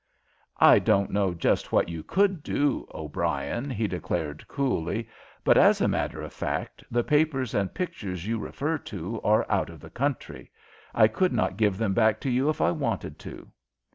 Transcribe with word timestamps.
"I 0.57 0.79
don't 0.79 1.11
know 1.11 1.35
just 1.35 1.71
what 1.71 1.87
you 1.87 2.01
could 2.01 2.41
do, 2.41 2.87
O'Brien," 2.91 3.69
he 3.69 3.87
declared, 3.87 4.47
coolly, 4.47 5.07
"but 5.43 5.59
as 5.59 5.79
a 5.79 5.87
matter 5.87 6.23
of 6.23 6.33
fact 6.33 6.83
the 6.89 7.03
papers 7.03 7.53
and 7.53 7.71
pictures 7.71 8.25
you 8.25 8.39
refer 8.39 8.79
to 8.79 9.21
are 9.21 9.45
out 9.47 9.69
of 9.69 9.79
the 9.79 9.91
country. 9.91 10.49
I 10.95 11.07
could 11.07 11.33
not 11.33 11.55
give 11.55 11.77
them 11.77 11.93
back 11.93 12.19
to 12.21 12.31
you 12.31 12.49
if 12.49 12.61
I 12.61 12.71
wanted 12.71 13.19
to." 13.19 13.49